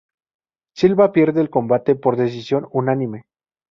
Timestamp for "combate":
1.51-1.93